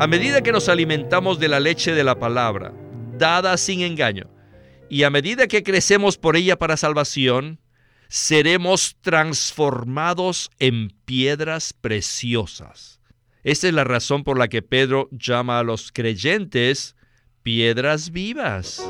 [0.00, 2.72] A medida que nos alimentamos de la leche de la palabra,
[3.18, 4.30] dada sin engaño,
[4.88, 7.60] y a medida que crecemos por ella para salvación,
[8.08, 12.98] seremos transformados en piedras preciosas.
[13.44, 16.96] Esta es la razón por la que Pedro llama a los creyentes
[17.42, 18.82] piedras vivas.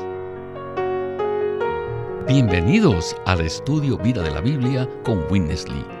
[2.25, 6.00] Bienvenidos al estudio Vida de la Biblia con Witness Lee.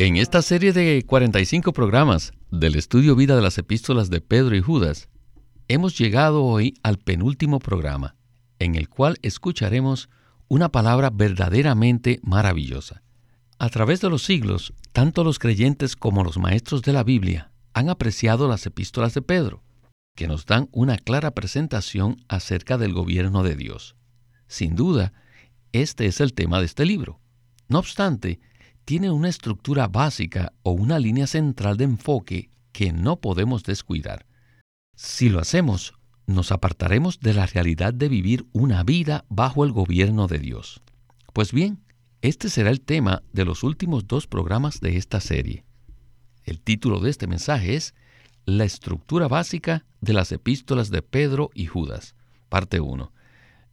[0.00, 4.60] En esta serie de 45 programas del Estudio Vida de las Epístolas de Pedro y
[4.60, 5.08] Judas,
[5.66, 8.14] hemos llegado hoy al penúltimo programa,
[8.60, 10.08] en el cual escucharemos
[10.46, 13.02] una palabra verdaderamente maravillosa.
[13.58, 17.88] A través de los siglos, tanto los creyentes como los maestros de la Biblia han
[17.88, 19.64] apreciado las epístolas de Pedro,
[20.14, 23.96] que nos dan una clara presentación acerca del gobierno de Dios.
[24.46, 25.12] Sin duda,
[25.72, 27.18] este es el tema de este libro.
[27.66, 28.38] No obstante,
[28.88, 34.24] tiene una estructura básica o una línea central de enfoque que no podemos descuidar.
[34.96, 35.92] Si lo hacemos,
[36.26, 40.80] nos apartaremos de la realidad de vivir una vida bajo el gobierno de Dios.
[41.34, 41.84] Pues bien,
[42.22, 45.66] este será el tema de los últimos dos programas de esta serie.
[46.44, 47.94] El título de este mensaje es
[48.46, 52.14] La estructura básica de las epístolas de Pedro y Judas,
[52.48, 53.12] parte 1.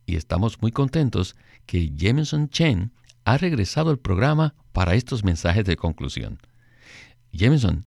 [0.07, 2.91] Y estamos muy contentos que Jameson Chen
[3.25, 6.39] ha regresado al programa para estos mensajes de conclusión.
[7.33, 7.83] Jameson,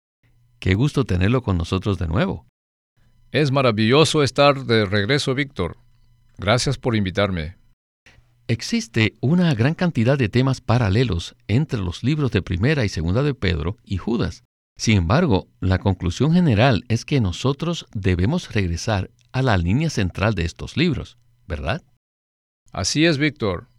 [0.60, 2.46] qué gusto tenerlo con nosotros de nuevo.
[3.32, 5.78] Es maravilloso estar de regreso, Víctor.
[6.36, 7.56] Gracias por invitarme.
[8.46, 13.34] Existe una gran cantidad de temas paralelos entre los libros de Primera y Segunda de
[13.34, 14.44] Pedro y Judas.
[14.76, 20.44] Sin embargo, la conclusión general es que nosotros debemos regresar a la línea central de
[20.44, 21.16] estos libros,
[21.46, 21.82] ¿verdad?
[22.72, 23.71] Así es, Víctor.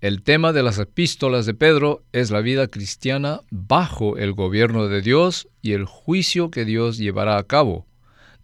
[0.00, 5.02] El tema de las epístolas de Pedro es la vida cristiana bajo el gobierno de
[5.02, 7.84] Dios y el juicio que Dios llevará a cabo,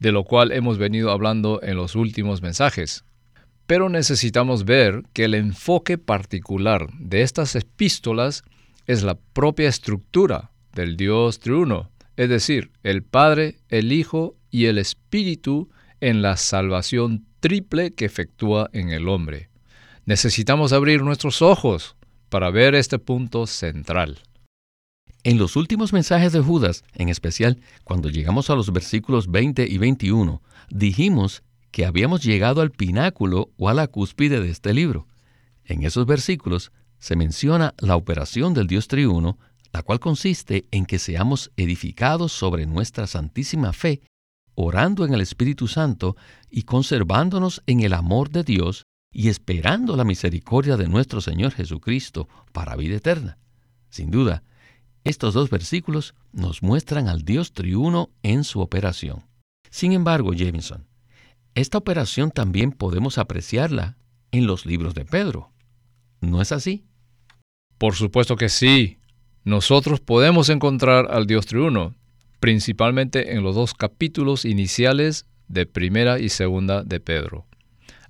[0.00, 3.04] de lo cual hemos venido hablando en los últimos mensajes.
[3.68, 8.42] Pero necesitamos ver que el enfoque particular de estas epístolas
[8.88, 14.76] es la propia estructura del Dios triuno, es decir, el Padre, el Hijo y el
[14.76, 19.50] Espíritu en la salvación triple que efectúa en el hombre.
[20.06, 21.96] Necesitamos abrir nuestros ojos
[22.28, 24.18] para ver este punto central.
[25.22, 29.78] En los últimos mensajes de Judas, en especial cuando llegamos a los versículos 20 y
[29.78, 35.08] 21, dijimos que habíamos llegado al pináculo o a la cúspide de este libro.
[35.64, 39.38] En esos versículos se menciona la operación del Dios triuno,
[39.72, 44.02] la cual consiste en que seamos edificados sobre nuestra santísima fe,
[44.54, 46.14] orando en el Espíritu Santo
[46.50, 52.28] y conservándonos en el amor de Dios y esperando la misericordia de nuestro Señor Jesucristo
[52.52, 53.38] para vida eterna.
[53.88, 54.42] Sin duda,
[55.04, 59.24] estos dos versículos nos muestran al Dios triuno en su operación.
[59.70, 60.86] Sin embargo, Jameson,
[61.54, 63.96] esta operación también podemos apreciarla
[64.32, 65.52] en los libros de Pedro.
[66.20, 66.84] ¿No es así?
[67.78, 68.98] Por supuesto que sí.
[69.44, 71.94] Nosotros podemos encontrar al Dios triuno,
[72.40, 77.46] principalmente en los dos capítulos iniciales de primera y segunda de Pedro.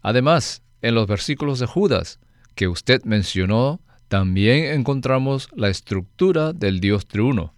[0.00, 2.20] Además, en los versículos de Judas
[2.54, 7.54] que usted mencionó, también encontramos la estructura del Dios triuno.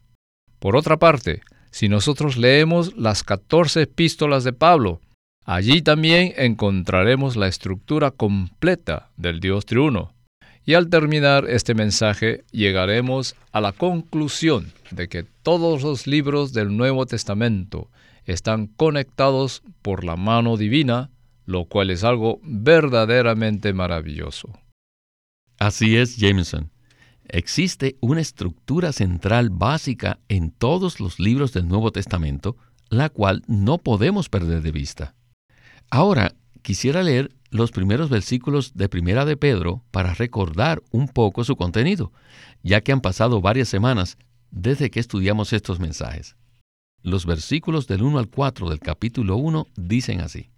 [0.58, 5.00] Por otra parte, si nosotros leemos las 14 epístolas de Pablo,
[5.46, 10.12] Allí también encontraremos la estructura completa del Dios triuno.
[10.64, 16.76] Y al terminar este mensaje llegaremos a la conclusión de que todos los libros del
[16.76, 17.88] Nuevo Testamento
[18.24, 21.10] están conectados por la mano divina,
[21.46, 24.50] lo cual es algo verdaderamente maravilloso.
[25.58, 26.70] Así es, Jameson.
[27.28, 32.56] Existe una estructura central básica en todos los libros del Nuevo Testamento,
[32.88, 35.14] la cual no podemos perder de vista.
[35.90, 41.56] Ahora quisiera leer los primeros versículos de Primera de Pedro para recordar un poco su
[41.56, 42.12] contenido,
[42.62, 44.18] ya que han pasado varias semanas
[44.50, 46.36] desde que estudiamos estos mensajes.
[47.02, 50.50] Los versículos del 1 al 4 del capítulo 1 dicen así.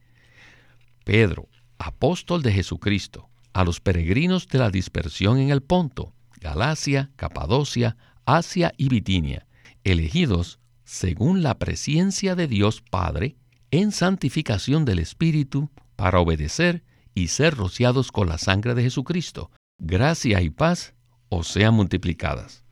[1.09, 7.97] Pedro, apóstol de Jesucristo, a los peregrinos de la dispersión en el Ponto, Galacia, Capadocia,
[8.27, 9.47] Asia y Bitinia,
[9.85, 13.39] elegidos según la presencia de Dios Padre,
[13.71, 16.85] en santificación del Espíritu para obedecer
[17.15, 19.51] y ser rociados con la sangre de Jesucristo.
[19.79, 20.93] Gracia y paz
[21.31, 22.65] os sean multiplicadas.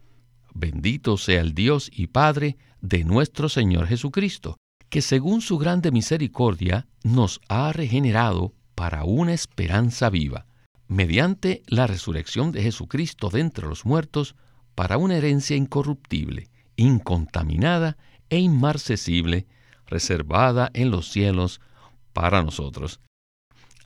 [0.53, 6.87] Bendito sea el Dios y Padre de nuestro Señor Jesucristo, que según su grande misericordia
[7.03, 10.47] nos ha regenerado para una esperanza viva,
[10.88, 14.37] mediante la resurrección de Jesucristo de entre los muertos,
[14.75, 17.97] para una herencia incorruptible, incontaminada
[18.29, 19.47] e inmarcesible,
[19.87, 21.61] reservada en los cielos
[22.12, 23.00] para nosotros.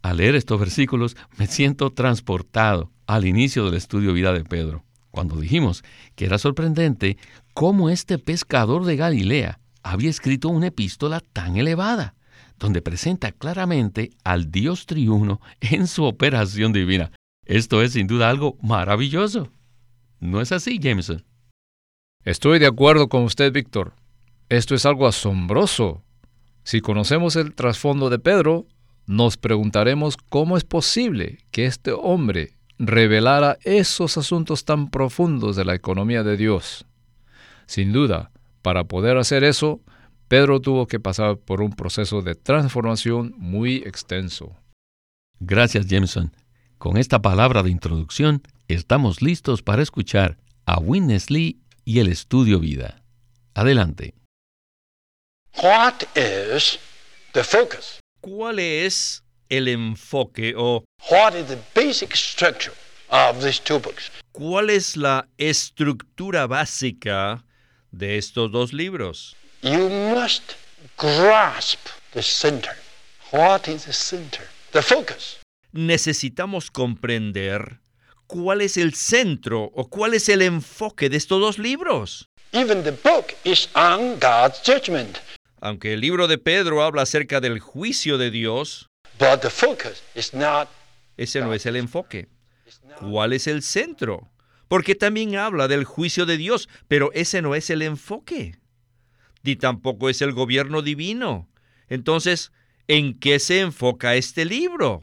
[0.03, 5.37] Al leer estos versículos me siento transportado al inicio del estudio vida de Pedro, cuando
[5.37, 7.19] dijimos que era sorprendente
[7.55, 12.15] cómo este pescador de Galilea había escrito una epístola tan elevada,
[12.59, 17.11] donde presenta claramente al Dios triuno en su operación divina.
[17.45, 19.51] Esto es sin duda algo maravilloso.
[20.21, 21.25] ¿No es así, Jameson?
[22.25, 23.95] Estoy de acuerdo con usted, Víctor.
[24.51, 26.03] Esto es algo asombroso.
[26.65, 28.67] Si conocemos el trasfondo de Pedro,
[29.07, 35.75] nos preguntaremos cómo es posible que este hombre revelara esos asuntos tan profundos de la
[35.75, 36.87] economía de Dios.
[37.67, 38.31] Sin duda,
[38.63, 39.81] para poder hacer eso,
[40.29, 44.57] Pedro tuvo que pasar por un proceso de transformación muy extenso.
[45.41, 46.33] Gracias, Jameson.
[46.79, 52.61] Con esta palabra de introducción, estamos listos para escuchar a Witness Lee y el estudio
[52.61, 53.03] vida.
[53.55, 54.15] Adelante.
[55.63, 56.79] What is
[57.33, 57.99] the focus?
[58.21, 62.75] ¿Cuál es el enfoque o What is the basic structure
[63.11, 64.11] of these two books?
[64.33, 67.45] cuál es la estructura básica
[67.93, 69.37] de estos dos libros?
[69.63, 70.55] You must
[70.97, 72.73] grasp the center.
[73.33, 74.47] What is the center?
[74.73, 75.39] The focus.
[75.73, 77.81] Necesitamos comprender
[78.27, 82.29] cuál es el centro o cuál es el enfoque de estos dos libros.
[82.53, 85.19] Even the book is on God's judgment,
[85.61, 88.89] Aunque el libro de Pedro habla acerca del juicio de Dios,
[89.19, 90.69] but the focus is not.
[91.17, 92.29] ese no es el enfoque.
[92.99, 94.29] ¿Cuál es el centro?
[94.71, 98.55] Porque también habla del juicio de Dios, pero ese no es el enfoque.
[99.43, 101.49] Ni tampoco es el gobierno divino.
[101.89, 102.53] Entonces,
[102.87, 105.03] ¿en qué se enfoca este libro?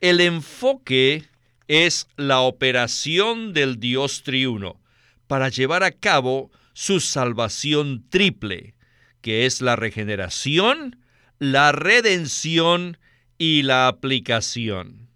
[0.00, 1.28] El enfoque
[1.68, 4.82] es la operación del Dios triuno
[5.28, 8.74] para llevar a cabo su salvación triple,
[9.20, 10.98] que es la regeneración,
[11.38, 12.98] la redención
[13.38, 15.08] y la aplicación.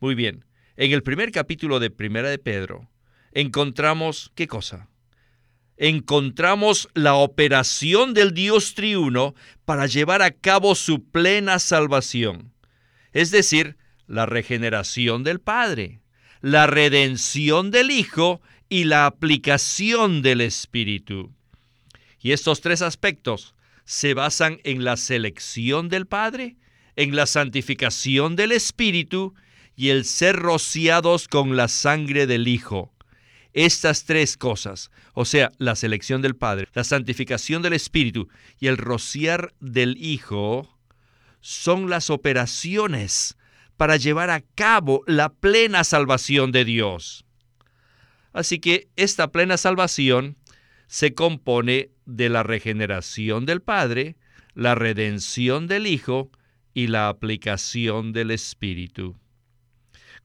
[0.00, 0.44] Muy bien,
[0.76, 2.88] en el primer capítulo de Primera de Pedro
[3.32, 4.88] encontramos qué cosa?
[5.76, 9.34] Encontramos la operación del Dios triuno
[9.64, 12.52] para llevar a cabo su plena salvación,
[13.12, 13.76] es decir,
[14.06, 16.00] la regeneración del Padre,
[16.40, 21.32] la redención del Hijo y la aplicación del Espíritu.
[22.20, 23.54] Y estos tres aspectos
[23.84, 26.56] se basan en la selección del Padre,
[26.96, 29.34] en la santificación del Espíritu
[29.76, 32.92] y el ser rociados con la sangre del Hijo.
[33.52, 38.28] Estas tres cosas, o sea, la selección del Padre, la santificación del Espíritu
[38.58, 40.68] y el rociar del Hijo,
[41.40, 43.36] son las operaciones
[43.76, 47.24] para llevar a cabo la plena salvación de Dios.
[48.32, 50.36] Así que esta plena salvación
[50.88, 54.16] se compone de la regeneración del Padre,
[54.54, 56.30] la redención del Hijo
[56.72, 59.16] y la aplicación del Espíritu.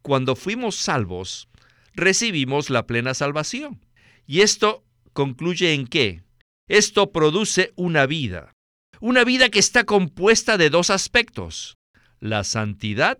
[0.10, 1.50] Cuando fuimos salvos,
[1.94, 3.86] recibimos la plena salvación.
[4.26, 6.24] Y esto concluye en qué?
[6.68, 8.56] Esto produce una vida.
[9.02, 11.78] Una vida que está compuesta de dos aspectos,
[12.20, 13.20] la santidad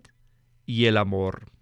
[0.66, 1.52] y el amor.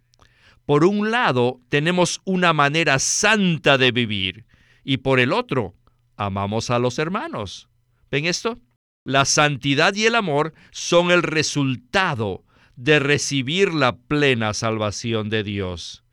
[0.64, 4.46] Por un lado, tenemos una manera santa de vivir
[4.82, 5.74] y por el otro,
[6.16, 7.68] amamos a los hermanos.
[8.10, 8.58] ¿Ven esto?
[9.04, 12.46] La santidad y el amor son el resultado
[12.78, 16.04] de recibir la plena salvación de Dios.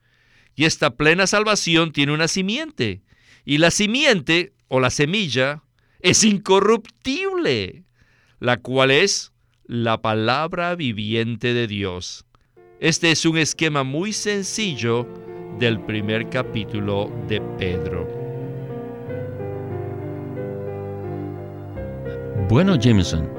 [0.56, 3.04] Y esta plena salvación tiene una simiente.
[3.46, 5.62] Y la simiente, o la semilla,
[6.00, 7.84] es incorruptible,
[8.40, 9.32] la cual es
[9.66, 12.26] la palabra viviente de Dios.
[12.80, 15.08] Este es un esquema muy sencillo
[15.60, 18.08] del primer capítulo de Pedro.
[22.50, 23.35] Bueno, Jameson,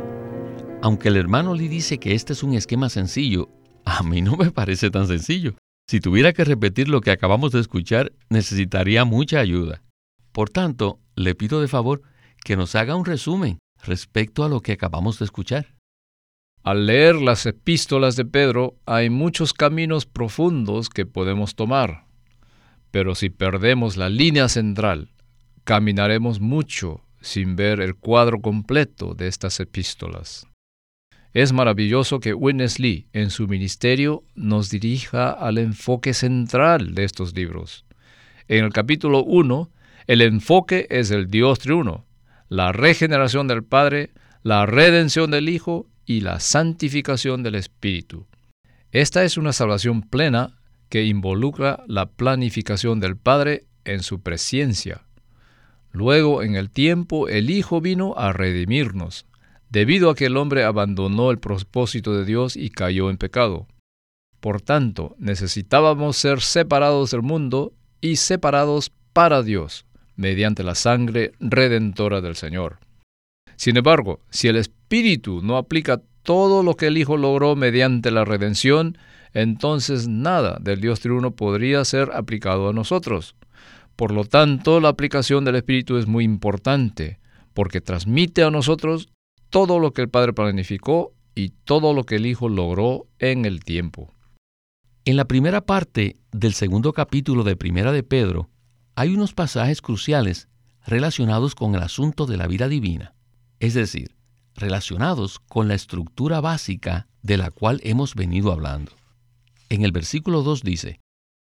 [0.86, 3.48] aunque el hermano Lee dice que este es un esquema sencillo,
[3.84, 5.56] a mí no me parece tan sencillo.
[5.88, 9.82] Si tuviera que repetir lo que acabamos de escuchar, necesitaría mucha ayuda.
[10.30, 12.02] Por tanto, le pido de favor
[12.44, 15.74] que nos haga un resumen respecto a lo que acabamos de escuchar.
[16.62, 22.06] Al leer las epístolas de Pedro hay muchos caminos profundos que podemos tomar,
[22.92, 25.10] pero si perdemos la línea central,
[25.64, 30.46] caminaremos mucho sin ver el cuadro completo de estas epístolas.
[31.36, 37.34] Es maravilloso que Witness Lee en su ministerio nos dirija al enfoque central de estos
[37.36, 37.84] libros.
[38.48, 39.70] En el capítulo 1,
[40.06, 42.06] el enfoque es el Dios triuno,
[42.48, 44.12] la regeneración del Padre,
[44.42, 48.26] la redención del Hijo y la santificación del Espíritu.
[48.90, 50.56] Esta es una salvación plena
[50.88, 55.02] que involucra la planificación del Padre en su presencia.
[55.92, 59.26] Luego, en el tiempo, el Hijo vino a redimirnos,
[59.70, 63.66] debido a que el hombre abandonó el propósito de Dios y cayó en pecado.
[64.40, 72.20] Por tanto, necesitábamos ser separados del mundo y separados para Dios, mediante la sangre redentora
[72.20, 72.78] del Señor.
[73.56, 78.24] Sin embargo, si el Espíritu no aplica todo lo que el Hijo logró mediante la
[78.24, 78.98] redención,
[79.32, 83.36] entonces nada del Dios triuno podría ser aplicado a nosotros.
[83.96, 87.18] Por lo tanto, la aplicación del Espíritu es muy importante,
[87.54, 89.08] porque transmite a nosotros
[89.56, 93.64] todo lo que el Padre planificó y todo lo que el Hijo logró en el
[93.64, 94.12] tiempo.
[95.06, 98.50] En la primera parte del segundo capítulo de Primera de Pedro,
[98.96, 100.50] hay unos pasajes cruciales
[100.84, 103.14] relacionados con el asunto de la vida divina,
[103.58, 104.14] es decir,
[104.56, 108.92] relacionados con la estructura básica de la cual hemos venido hablando.
[109.70, 111.00] En el versículo 2 dice,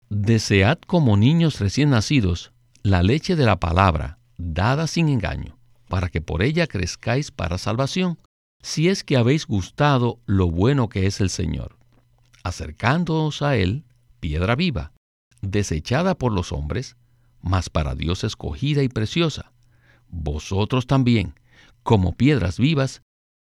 [0.09, 5.58] Desead como niños recién nacidos la leche de la palabra, dada sin engaño,
[5.89, 8.17] para que por ella crezcáis para salvación,
[8.61, 11.77] si es que habéis gustado lo bueno que es el Señor,
[12.43, 13.83] acercándoos a Él,
[14.19, 14.93] piedra viva,
[15.41, 16.95] desechada por los hombres,
[17.41, 19.51] mas para Dios escogida y preciosa.
[20.07, 21.33] Vosotros también,
[21.83, 23.01] como piedras vivas,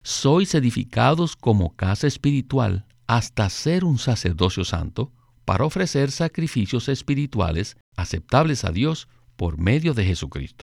[0.04, 5.12] sois edificados como casa espiritual hasta ser un sacerdocio santo,
[5.44, 10.62] para ofrecer sacrificios espirituales aceptables a Dios por medio de Jesucristo.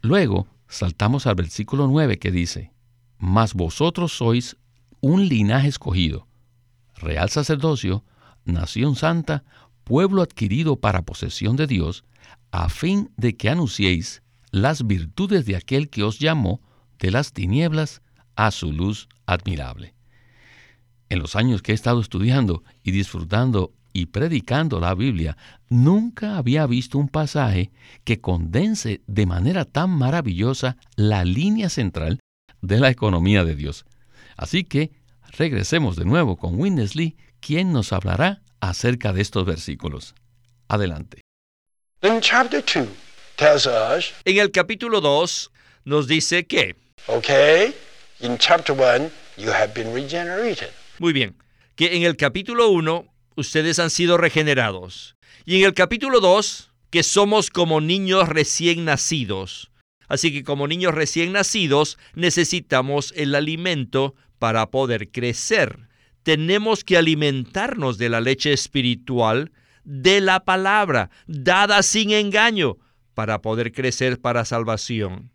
[0.00, 2.72] Luego saltamos al versículo 9 que dice,
[3.18, 4.56] Mas vosotros sois
[5.00, 6.26] un linaje escogido,
[6.96, 8.04] real sacerdocio,
[8.44, 9.44] nación santa,
[9.84, 12.04] pueblo adquirido para posesión de Dios,
[12.50, 16.60] a fin de que anunciéis las virtudes de aquel que os llamó
[16.98, 18.00] de las tinieblas
[18.34, 19.94] a su luz admirable.
[21.10, 25.36] En los años que he estado estudiando y disfrutando y predicando la Biblia,
[25.68, 27.70] nunca había visto un pasaje
[28.04, 32.20] que condense de manera tan maravillosa la línea central
[32.60, 33.84] de la economía de Dios.
[34.36, 34.90] Así que
[35.36, 40.14] regresemos de nuevo con Winnesley, quien nos hablará acerca de estos versículos.
[40.68, 41.20] Adelante.
[42.00, 42.88] Then chapter 2
[43.36, 45.50] tells us, En el capítulo 2
[45.84, 46.76] nos dice que,
[47.08, 47.74] okay,
[48.20, 50.70] in chapter 1 you have been regenerated.
[50.98, 51.36] muy bien,
[51.76, 55.16] que en el capítulo 1 ustedes han sido regenerados.
[55.44, 59.70] Y en el capítulo 2, que somos como niños recién nacidos.
[60.08, 65.88] Así que como niños recién nacidos necesitamos el alimento para poder crecer.
[66.22, 69.52] Tenemos que alimentarnos de la leche espiritual,
[69.84, 72.76] de la palabra, dada sin engaño,
[73.14, 75.32] para poder crecer para salvación.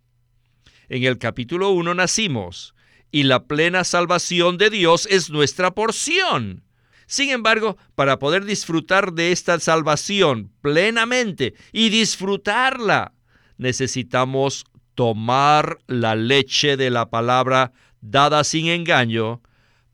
[0.90, 2.76] En el capítulo 1 nacimos,
[3.12, 6.67] y la plena salvación de Dios es nuestra porción.
[7.08, 13.14] Sin embargo, para poder disfrutar de esta salvación plenamente y disfrutarla,
[13.58, 17.72] necesitamos tomar la leche de la palabra
[18.02, 19.42] dada sin engaño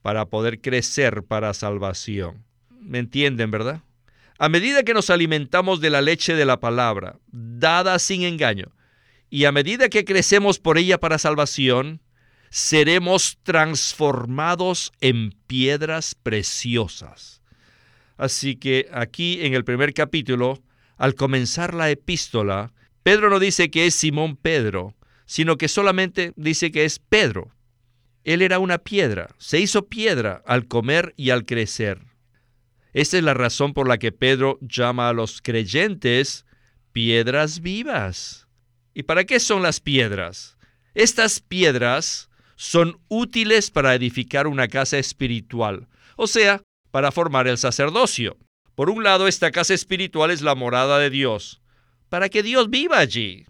[0.01, 2.43] para poder crecer para salvación.
[2.69, 3.81] ¿Me entienden, verdad?
[4.39, 8.71] A medida que nos alimentamos de la leche de la palabra, dada sin engaño,
[9.29, 12.01] y a medida que crecemos por ella para salvación,
[12.53, 17.41] seremos transformados en piedras preciosas.
[18.15, 20.61] Así que aquí en el primer capítulo,
[20.97, 24.95] al comenzar la epístola, Pedro no dice que es Simón Pedro,
[25.25, 27.55] sino que solamente dice que es Pedro.
[28.23, 32.01] Él era una piedra, se hizo piedra al comer y al crecer.
[32.93, 36.45] Esta es la razón por la que Pedro llama a los creyentes
[36.91, 38.47] piedras vivas.
[38.93, 40.55] ¿Y para qué son las piedras?
[40.93, 48.37] Estas piedras son útiles para edificar una casa espiritual, o sea, para formar el sacerdocio.
[48.75, 51.61] Por un lado, esta casa espiritual es la morada de Dios,
[52.09, 53.45] para que Dios viva allí.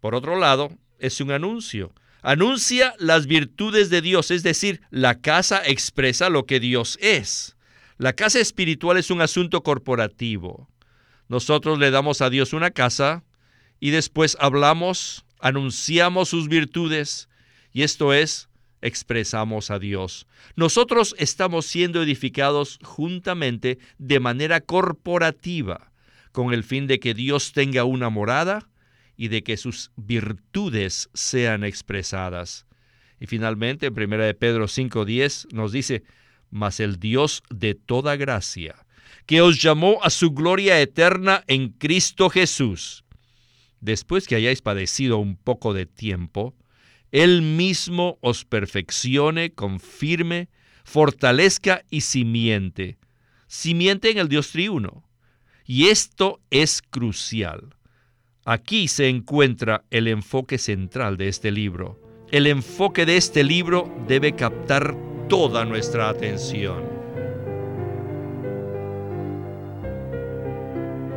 [0.00, 1.92] Por otro lado, es un anuncio.
[2.22, 7.56] Anuncia las virtudes de Dios, es decir, la casa expresa lo que Dios es.
[7.96, 10.68] La casa espiritual es un asunto corporativo.
[11.28, 13.24] Nosotros le damos a Dios una casa
[13.80, 17.27] y después hablamos, anunciamos sus virtudes
[17.78, 18.48] y esto es
[18.82, 20.26] expresamos a Dios.
[20.56, 25.92] Nosotros estamos siendo edificados juntamente de manera corporativa,
[26.32, 28.68] con el fin de que Dios tenga una morada
[29.16, 32.66] y de que sus virtudes sean expresadas.
[33.20, 36.02] Y finalmente, en 1 de Pedro 5:10 nos dice,
[36.50, 38.74] mas el Dios de toda gracia,
[39.24, 43.04] que os llamó a su gloria eterna en Cristo Jesús,
[43.80, 46.56] después que hayáis padecido un poco de tiempo,
[47.10, 50.48] Él mismo os perfeccione, confirme,
[50.84, 52.98] fortalezca y simiente.
[53.46, 55.04] Simiente en el Dios triuno.
[55.64, 57.74] Y esto es crucial.
[58.44, 62.00] Aquí se encuentra el enfoque central de este libro.
[62.30, 64.96] El enfoque de este libro debe captar
[65.28, 66.84] toda nuestra atención.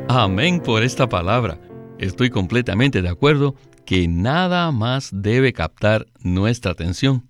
[0.10, 1.58] Amén por esta palabra.
[1.98, 7.28] Estoy completamente de acuerdo que nada más debe captar nuestra atención.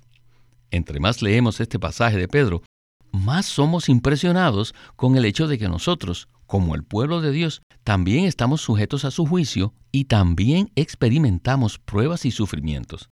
[0.69, 2.63] Entre más leemos este pasaje de Pedro,
[3.11, 8.25] más somos impresionados con el hecho de que nosotros, como el pueblo de Dios, también
[8.25, 13.09] estamos sujetos a su juicio y también experimentamos pruebas y sufrimientos.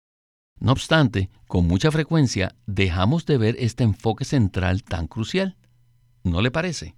[0.60, 5.55] No obstante, con mucha frecuencia dejamos de ver este enfoque central tan crucial.
[6.24, 6.96] ¿No le parece?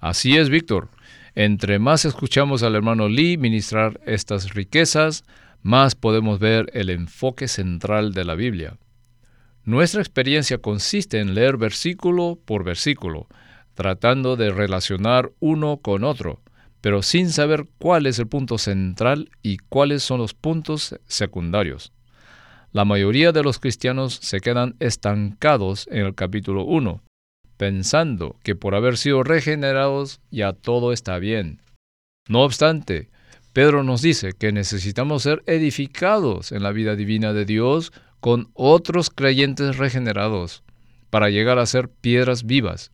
[0.00, 0.90] Así es, Víctor.
[1.34, 5.24] Entre más escuchamos al hermano Lee ministrar estas riquezas,
[5.64, 8.76] más podemos ver el enfoque central de la Biblia.
[9.64, 13.28] Nuestra experiencia consiste en leer versículo por versículo,
[13.72, 16.42] tratando de relacionar uno con otro,
[16.82, 21.92] pero sin saber cuál es el punto central y cuáles son los puntos secundarios.
[22.72, 27.00] La mayoría de los cristianos se quedan estancados en el capítulo 1,
[27.56, 31.62] pensando que por haber sido regenerados ya todo está bien.
[32.28, 33.08] No obstante,
[33.54, 39.10] Pedro nos dice que necesitamos ser edificados en la vida divina de Dios con otros
[39.10, 40.64] creyentes regenerados
[41.08, 42.90] para llegar a ser piedras vivas.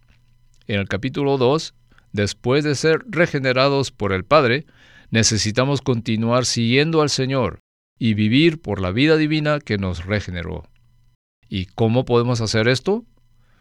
[0.66, 1.72] En el capítulo 2,
[2.12, 4.66] después de ser regenerados por el Padre,
[5.10, 7.60] necesitamos continuar siguiendo al Señor
[7.98, 10.64] y vivir por la vida divina que nos regeneró.
[11.48, 13.06] ¿Y cómo podemos hacer esto?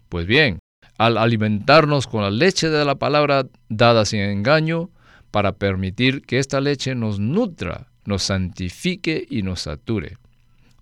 [0.10, 0.60] Pues bien,
[0.98, 4.90] al alimentarnos con la leche de la palabra dada sin engaño,
[5.32, 10.18] para permitir que esta leche nos nutra, nos santifique y nos sature.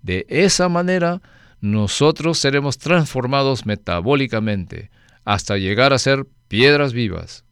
[0.01, 1.21] De esa manera,
[1.59, 4.89] nosotros seremos transformados metabólicamente
[5.25, 7.43] hasta llegar a ser piedras vivas.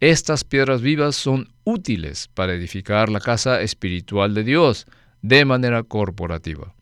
[0.00, 4.86] Estas piedras vivas son útiles para edificar la casa espiritual de Dios
[5.20, 6.74] de manera corporativa.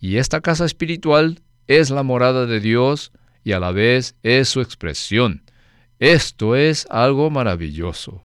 [0.00, 3.12] Y esta casa espiritual es la morada de Dios
[3.44, 5.42] y a la vez es su expresión.
[5.98, 8.25] Esto es algo maravilloso.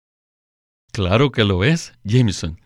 [0.95, 2.61] Claro que lo es, Jameson.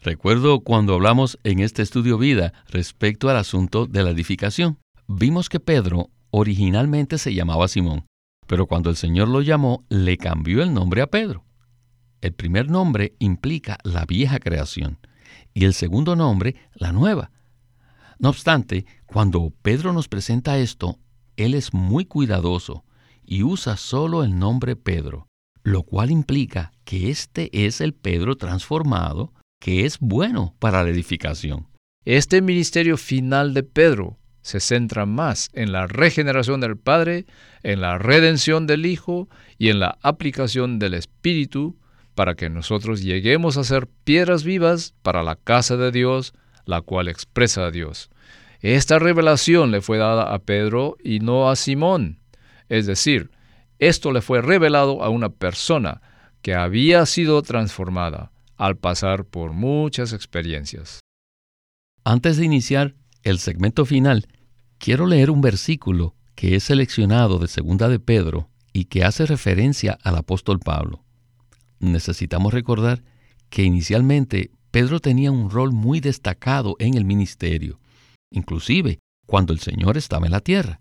[0.00, 4.78] Recuerdo cuando hablamos en este estudio vida respecto al asunto de la edificación.
[5.08, 8.06] Vimos que Pedro originalmente se llamaba Simón,
[8.46, 11.42] pero cuando el Señor lo llamó, le cambió el nombre a Pedro.
[12.20, 15.00] El primer nombre implica la vieja creación
[15.52, 17.32] y el segundo nombre la nueva.
[18.20, 21.00] No obstante, cuando Pedro nos presenta esto,
[21.34, 22.84] él es muy cuidadoso
[23.26, 25.26] y usa solo el nombre Pedro,
[25.64, 31.68] lo cual implica que este es el Pedro transformado que es bueno para la edificación.
[32.04, 37.24] Este ministerio final de Pedro se centra más en la regeneración del Padre,
[37.62, 41.78] en la redención del Hijo y en la aplicación del Espíritu
[42.14, 46.34] para que nosotros lleguemos a ser piedras vivas para la casa de Dios,
[46.66, 48.10] la cual expresa a Dios.
[48.60, 52.20] Esta revelación le fue dada a Pedro y no a Simón.
[52.68, 53.30] Es decir,
[53.88, 56.02] esto le fue revelado a una persona
[56.42, 61.00] que había sido transformada al pasar por muchas experiencias.
[62.04, 64.28] Antes de iniciar el segmento final,
[64.78, 69.98] quiero leer un versículo que es seleccionado de Segunda de Pedro y que hace referencia
[70.02, 71.04] al apóstol Pablo.
[71.78, 73.02] Necesitamos recordar
[73.48, 77.80] que inicialmente Pedro tenía un rol muy destacado en el ministerio,
[78.30, 80.80] inclusive cuando el Señor estaba en la tierra.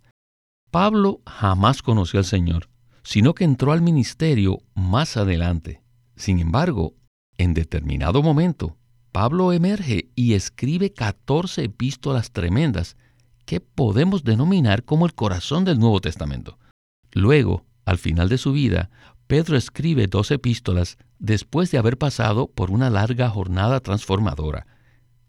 [0.72, 2.68] Pablo jamás conoció al Señor,
[3.04, 5.82] sino que entró al ministerio más adelante.
[6.16, 6.96] Sin embargo,
[7.38, 8.78] en determinado momento,
[9.12, 12.98] Pablo emerge y escribe 14 epístolas tremendas
[13.46, 16.58] que podemos denominar como el corazón del Nuevo Testamento.
[17.12, 18.90] Luego, al final de su vida,
[19.28, 24.66] Pedro escribe dos epístolas después de haber pasado por una larga jornada transformadora.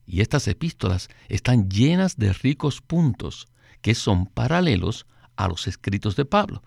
[0.06, 3.48] Y estas epístolas están llenas de ricos puntos
[3.80, 5.06] que son paralelos
[5.36, 6.62] a los escritos de Pablo.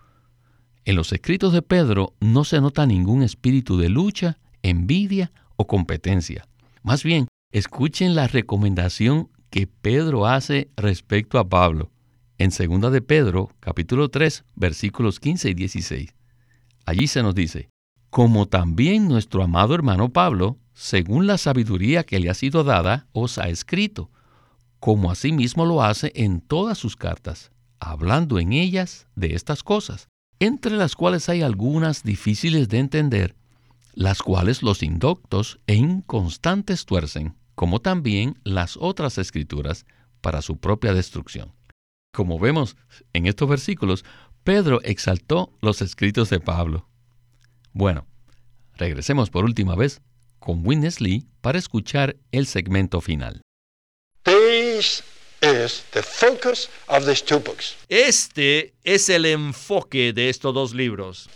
[0.88, 6.48] En los escritos de Pedro no se nota ningún espíritu de lucha envidia o competencia.
[6.82, 11.90] Más bien, escuchen la recomendación que Pedro hace respecto a Pablo
[12.38, 16.14] en 2 de Pedro, capítulo 3, versículos 15 y 16.
[16.86, 17.68] Allí se nos dice,
[18.08, 23.36] como también nuestro amado hermano Pablo, según la sabiduría que le ha sido dada, os
[23.36, 24.10] ha escrito,
[24.80, 30.08] como asimismo lo hace en todas sus cartas, hablando en ellas de estas cosas,
[30.40, 33.36] entre las cuales hay algunas difíciles de entender,
[33.94, 39.86] las cuales los indoctos e inconstantes tuercen, como también las otras escrituras,
[40.20, 41.52] para su propia destrucción.
[42.12, 42.76] Como vemos
[43.12, 44.04] en estos versículos,
[44.44, 46.88] Pedro exaltó los escritos de Pablo.
[47.72, 48.06] Bueno,
[48.74, 50.00] regresemos por última vez
[50.38, 53.42] con Witness Lee para escuchar el segmento final.
[57.88, 61.30] Este es el enfoque de estos dos libros.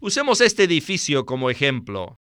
[0.00, 2.16] Usemos este edificio como ejemplo.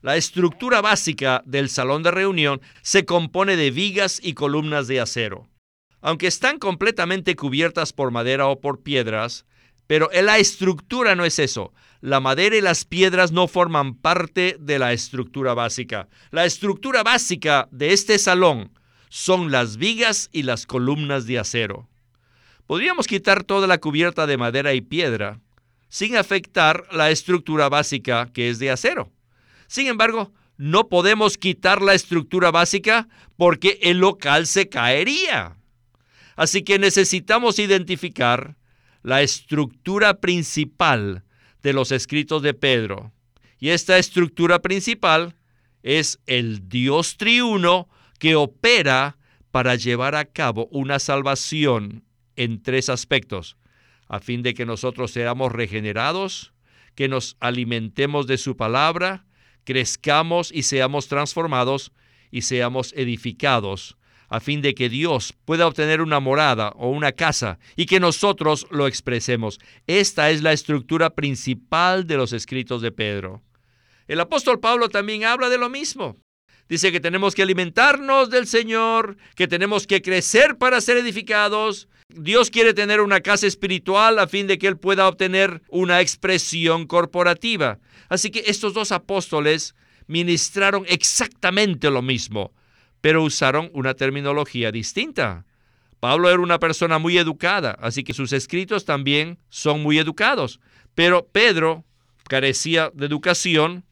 [0.00, 5.48] La estructura básica del salón de reunión se compone de vigas y columnas de acero.
[6.00, 9.44] Aunque están completamente cubiertas por madera o por piedras,
[9.86, 11.72] pero la estructura no es eso.
[12.00, 16.08] La madera y las piedras no forman parte de la estructura básica.
[16.30, 18.70] La estructura básica de este salón
[19.08, 21.88] son las vigas y las columnas de acero.
[22.66, 25.40] Podríamos quitar toda la cubierta de madera y piedra
[25.88, 29.10] sin afectar la estructura básica que es de acero.
[29.66, 35.56] Sin embargo, no podemos quitar la estructura básica porque el local se caería.
[36.36, 38.56] Así que necesitamos identificar
[39.02, 41.24] la estructura principal
[41.62, 43.12] de los escritos de Pedro.
[43.58, 45.34] Y esta estructura principal
[45.82, 49.16] es el Dios triuno que opera
[49.50, 52.04] para llevar a cabo una salvación
[52.36, 53.56] en tres aspectos,
[54.08, 56.52] a fin de que nosotros seamos regenerados,
[56.94, 59.24] que nos alimentemos de su palabra
[59.68, 61.92] crezcamos y seamos transformados
[62.30, 63.97] y seamos edificados,
[64.28, 68.66] a fin de que Dios pueda obtener una morada o una casa y que nosotros
[68.70, 69.58] lo expresemos.
[69.86, 73.42] Esta es la estructura principal de los escritos de Pedro.
[74.06, 76.16] El apóstol Pablo también habla de lo mismo.
[76.68, 81.88] Dice que tenemos que alimentarnos del Señor, que tenemos que crecer para ser edificados.
[82.08, 86.86] Dios quiere tener una casa espiritual a fin de que Él pueda obtener una expresión
[86.86, 87.78] corporativa.
[88.10, 89.74] Así que estos dos apóstoles
[90.06, 92.52] ministraron exactamente lo mismo,
[93.00, 95.44] pero usaron una terminología distinta.
[96.00, 100.60] Pablo era una persona muy educada, así que sus escritos también son muy educados.
[100.94, 101.84] Pero Pedro
[102.28, 103.84] carecía de educación,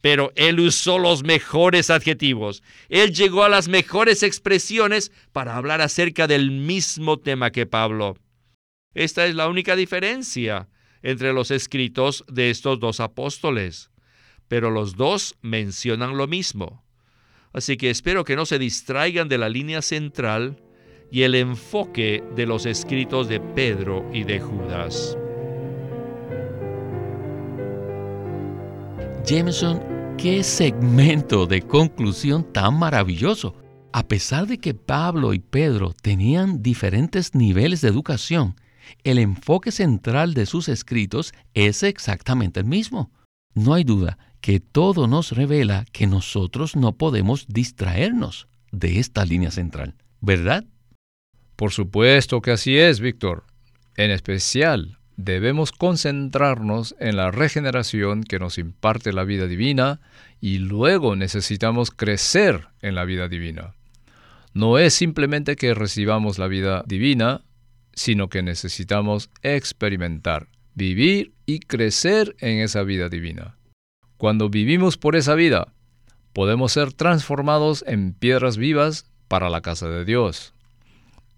[0.00, 2.62] pero él usó los mejores adjetivos.
[2.90, 8.18] Él llegó a las mejores expresiones para hablar acerca del mismo tema que Pablo.
[8.92, 10.68] Esta es la única diferencia
[11.02, 13.90] entre los escritos de estos dos apóstoles,
[14.46, 16.83] pero los dos mencionan lo mismo.
[17.54, 20.60] Así que espero que no se distraigan de la línea central
[21.10, 25.16] y el enfoque de los escritos de Pedro y de Judas.
[29.24, 29.80] Jameson,
[30.18, 33.54] qué segmento de conclusión tan maravilloso.
[33.92, 38.56] A pesar de que Pablo y Pedro tenían diferentes niveles de educación,
[39.04, 43.12] el enfoque central de sus escritos es exactamente el mismo.
[43.54, 49.50] No hay duda que todo nos revela que nosotros no podemos distraernos de esta línea
[49.50, 50.66] central, ¿verdad?
[51.56, 53.44] Por supuesto que así es, Víctor.
[53.96, 60.02] En especial, debemos concentrarnos en la regeneración que nos imparte la vida divina
[60.42, 63.72] y luego necesitamos crecer en la vida divina.
[64.52, 67.46] No es simplemente que recibamos la vida divina,
[67.94, 73.56] sino que necesitamos experimentar, vivir y crecer en esa vida divina.
[74.16, 75.72] Cuando vivimos por esa vida,
[76.32, 80.54] podemos ser transformados en piedras vivas para la casa de Dios.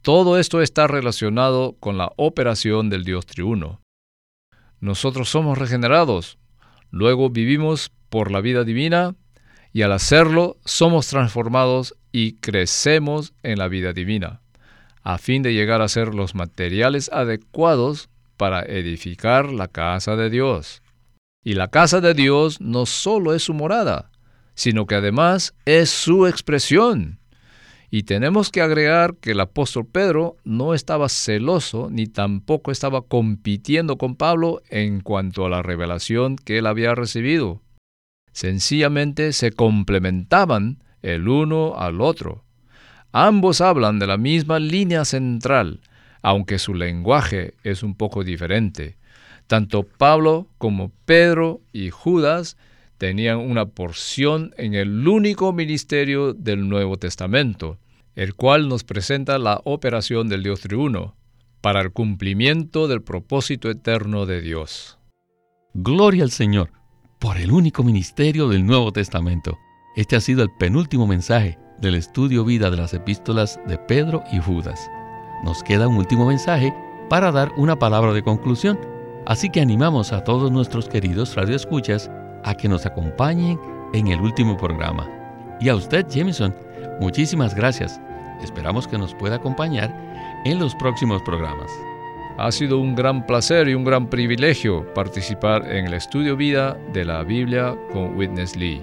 [0.02, 3.80] Todo esto está relacionado con la operación del Dios triuno.
[4.80, 6.38] Nosotros somos regenerados,
[6.90, 9.14] luego vivimos por la vida divina
[9.72, 14.40] y al hacerlo somos transformados y crecemos en la vida divina
[15.06, 20.82] a fin de llegar a ser los materiales adecuados para edificar la casa de Dios.
[21.46, 24.11] Y la casa de Dios no solo es su morada,
[24.56, 27.20] sino que además es su expresión.
[27.88, 33.96] Y tenemos que agregar que el apóstol Pedro no estaba celoso ni tampoco estaba compitiendo
[33.96, 37.62] con Pablo en cuanto a la revelación que él había recibido.
[38.32, 42.44] Sencillamente se complementaban el uno al otro.
[43.12, 45.80] Ambos hablan de la misma línea central,
[46.22, 48.96] aunque su lenguaje es un poco diferente.
[49.46, 52.56] Tanto Pablo como Pedro y Judas
[52.98, 57.78] tenían una porción en el único ministerio del Nuevo Testamento,
[58.14, 61.14] el cual nos presenta la operación del Dios triuno
[61.61, 64.98] para el cumplimiento del propósito eterno de Dios.
[65.74, 66.70] Gloria al Señor
[67.18, 69.59] por el único ministerio del Nuevo Testamento.
[69.96, 74.38] Este ha sido el penúltimo mensaje del estudio vida de las epístolas de Pedro y
[74.38, 74.90] Judas.
[75.44, 76.74] Nos queda un último mensaje
[77.09, 78.78] para dar una palabra de conclusión,
[79.26, 82.10] así que animamos a todos nuestros queridos radioescuchas
[82.44, 83.60] a que nos acompañen
[83.92, 85.08] en el último programa.
[85.60, 86.54] Y a usted, Jameson,
[87.00, 88.00] muchísimas gracias.
[88.42, 89.94] Esperamos que nos pueda acompañar
[90.44, 91.70] en los próximos programas.
[92.38, 97.04] Ha sido un gran placer y un gran privilegio participar en el estudio vida de
[97.04, 98.82] la Biblia con Witness Lee.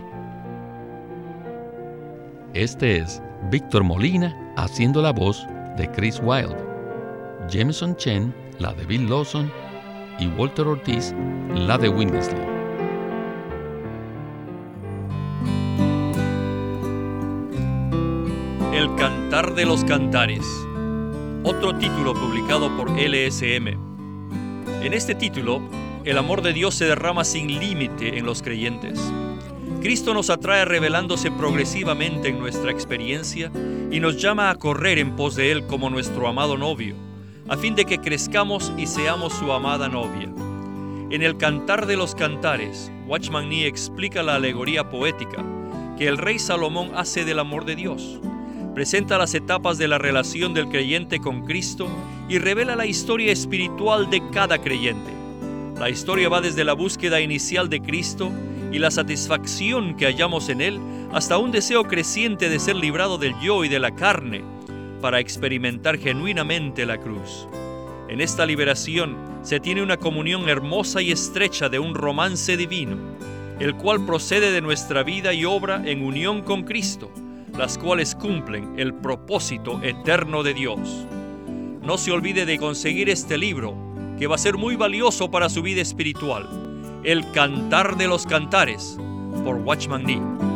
[2.54, 6.58] Este es Víctor Molina haciendo la voz de Chris Wilde,
[7.50, 9.52] Jameson Chen la de Bill Lawson
[10.20, 11.14] y Walter Ortiz
[11.56, 12.40] la de Witness Lee.
[18.78, 20.46] El Cantar de los Cantares,
[21.44, 23.68] otro título publicado por LSM.
[24.82, 25.62] En este título,
[26.04, 29.00] el amor de Dios se derrama sin límite en los creyentes.
[29.82, 33.52] Cristo nos atrae revelándose progresivamente en nuestra experiencia
[33.92, 36.96] y nos llama a correr en pos de Él como nuestro amado novio,
[37.50, 40.30] a fin de que crezcamos y seamos su amada novia.
[41.10, 45.44] En el Cantar de los Cantares, Watchman Nee explica la alegoría poética
[45.98, 48.20] que el rey Salomón hace del amor de Dios
[48.74, 51.88] presenta las etapas de la relación del creyente con Cristo
[52.28, 55.12] y revela la historia espiritual de cada creyente.
[55.80, 58.32] La historia va desde la búsqueda inicial de Cristo
[58.72, 60.80] y la satisfacción que hallamos en Él
[61.12, 64.44] hasta un deseo creciente de ser librado del yo y de la carne
[65.04, 67.46] para experimentar genuinamente la cruz.
[68.08, 72.98] En esta liberación se tiene una comunión hermosa y estrecha de un romance divino,
[73.60, 77.12] el cual procede de nuestra vida y obra en unión con Cristo
[77.58, 81.06] las cuales cumplen el propósito eterno de Dios.
[81.82, 83.76] No se olvide de conseguir este libro,
[84.18, 86.50] que va a ser muy valioso para su vida espiritual,
[87.04, 88.98] El Cantar de los Cantares,
[89.44, 90.53] por Watchman Nee.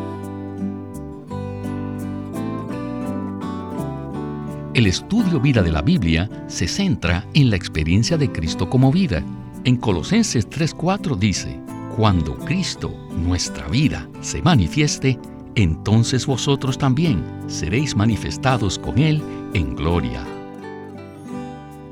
[4.78, 9.24] El estudio vida de la Biblia se centra en la experiencia de Cristo como vida.
[9.64, 11.60] En Colosenses 3:4 dice,
[11.96, 15.18] Cuando Cristo, nuestra vida, se manifieste,
[15.56, 19.24] entonces vosotros también seréis manifestados con Él
[19.56, 20.24] en gloria.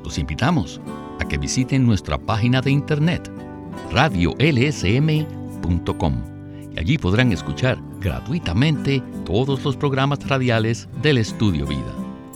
[0.04, 0.80] Los invitamos
[1.18, 3.28] a que visiten nuestra página de internet
[3.90, 5.24] radiolsm.com
[6.72, 12.05] y allí podrán escuchar gratuitamente todos los programas radiales del Estudio Vida.